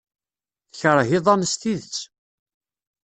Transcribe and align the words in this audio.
Tekṛeh 0.71 1.09
iḍan 1.17 1.41
s 1.51 1.53
tidet. 1.61 1.97